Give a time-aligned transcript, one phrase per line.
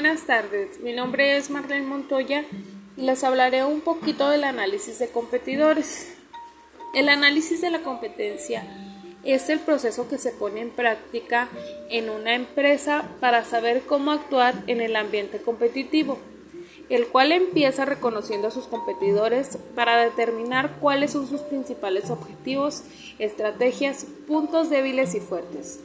[0.00, 2.44] buenas tardes, mi nombre es Marlene Montoya
[2.96, 6.14] y les hablaré un poquito del análisis de competidores.
[6.94, 8.62] El análisis de la competencia
[9.24, 11.48] es el proceso que se pone en práctica
[11.90, 16.20] en una empresa para saber cómo actuar en el ambiente competitivo,
[16.90, 22.84] el cual empieza reconociendo a sus competidores para determinar cuáles son sus principales objetivos,
[23.18, 25.80] estrategias, puntos débiles y fuertes.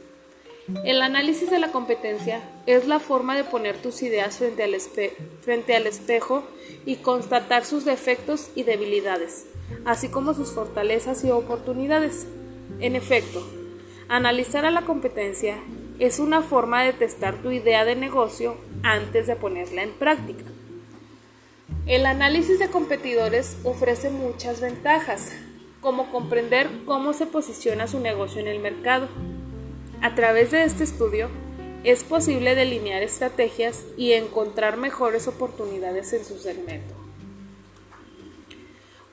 [0.84, 4.62] El análisis de la competencia es la forma de poner tus ideas frente
[5.76, 6.42] al, espejo
[6.86, 9.44] y constatar sus defectos y debilidades,
[9.84, 12.26] así como sus fortalezas y oportunidades.
[12.80, 13.46] En efecto,
[14.08, 15.56] analizar a la competencia
[15.98, 20.44] es una forma de testar tu idea de negocio antes de ponerla en práctica.
[21.84, 25.30] El análisis de competidores ofrece muchas ventajas,
[25.82, 29.08] como comprender cómo se posiciona su negocio en el mercado,
[30.04, 31.30] a través de este estudio,
[31.82, 36.94] es posible delinear estrategias y encontrar mejores oportunidades en su segmento.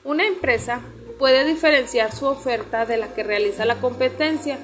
[0.04, 0.82] Una empresa
[1.18, 4.58] puede diferenciar su oferta de la que realiza la competencia,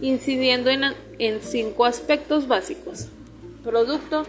[0.00, 3.06] incidiendo en, cinco aspectos básicos.
[3.62, 4.26] Producto,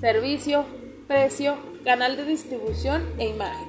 [0.00, 0.64] servicio,
[1.08, 3.66] precio, canal de distribución e imagen.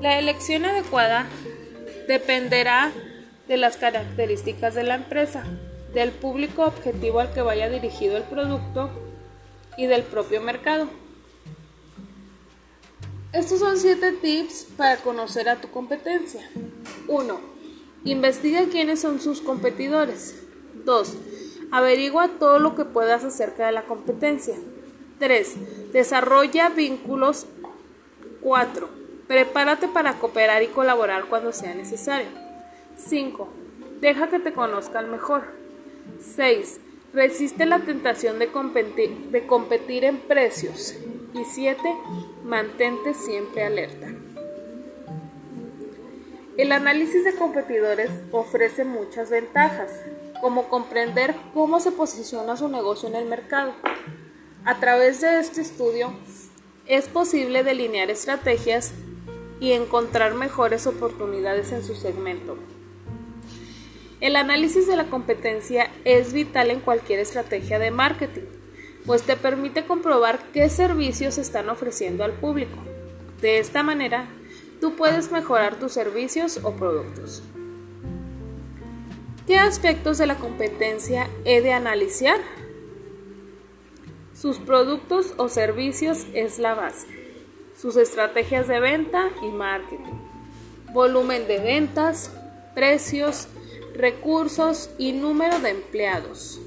[0.00, 1.26] La elección adecuada
[2.06, 2.92] dependerá
[3.48, 5.44] de las características de la empresa,
[5.94, 8.90] del público objetivo al que vaya dirigido el producto
[9.76, 10.88] y del propio mercado.
[13.32, 16.48] Estos son 7 tips para conocer a tu competencia.
[17.06, 17.40] 1.
[18.04, 20.42] Investiga quiénes son sus competidores.
[20.84, 21.16] 2.
[21.70, 24.56] Averigua todo lo que puedas acerca de la competencia.
[25.20, 25.92] 3.
[25.92, 27.46] Desarrolla vínculos.
[28.40, 28.88] 4.
[29.28, 32.28] Prepárate para cooperar y colaborar cuando sea necesario.
[32.96, 33.48] 5.
[34.00, 35.44] Deja que te conozcan mejor.
[36.20, 36.80] 6.
[37.12, 40.94] Resiste la tentación de competir, en precios.
[41.34, 41.80] Y 7.
[42.44, 44.08] Mantente siempre alerta.
[46.56, 49.90] El análisis de competidores ofrece muchas ventajas,
[50.40, 53.72] como comprender cómo se posiciona su negocio en el mercado.
[54.64, 56.12] A través de este estudio
[56.86, 58.92] es posible delinear estrategias
[59.60, 62.56] y encontrar mejores oportunidades en su segmento.
[64.20, 68.44] El análisis de la competencia es vital en cualquier estrategia de marketing,
[69.06, 72.76] pues te permite comprobar qué servicios están ofreciendo al público.
[73.40, 74.26] De esta manera,
[74.78, 77.42] tú puedes mejorar tus servicios o productos.
[79.46, 82.38] ¿Qué aspectos de la competencia he de analizar?
[84.34, 87.06] Sus productos o servicios es la base.
[87.74, 90.12] Sus estrategias de venta y marketing.
[90.92, 92.30] Volumen de ventas,
[92.74, 93.48] precios,
[93.94, 96.60] recursos y número de empleados.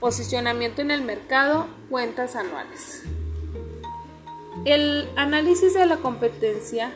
[0.00, 3.02] Posicionamiento en el mercado, cuentas anuales.
[4.64, 6.92] El análisis de la competencia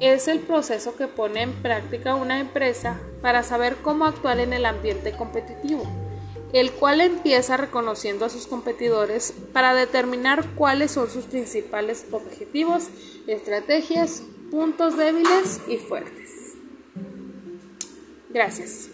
[0.00, 4.64] es el proceso que pone en práctica una empresa para saber cómo actuar en el
[4.64, 5.84] ambiente competitivo,
[6.52, 12.88] el cual empieza reconociendo a sus competidores para determinar cuáles son sus principales objetivos,
[13.26, 16.27] estrategias, puntos débiles y fuertes.
[18.30, 18.90] Gracias.